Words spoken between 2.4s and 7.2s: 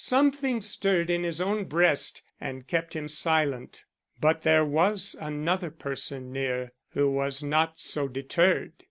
and kept him silent. But there was another person near who